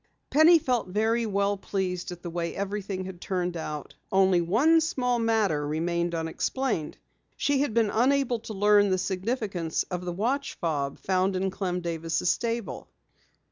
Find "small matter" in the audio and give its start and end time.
4.81-5.67